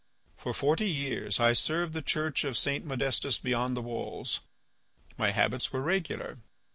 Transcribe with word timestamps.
For 0.35 0.51
forty 0.51 0.89
years 0.89 1.39
I 1.39 1.53
served 1.53 1.93
the 1.93 2.01
church 2.01 2.43
of 2.43 2.57
St. 2.57 2.83
Modestus 2.83 3.37
beyond 3.37 3.77
the 3.77 3.83
Walls. 3.83 4.39
My 5.15 5.29
habits 5.29 5.71
were 5.71 5.79
regular. 5.81 6.37